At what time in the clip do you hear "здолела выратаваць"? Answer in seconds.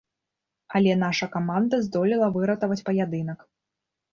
1.89-2.81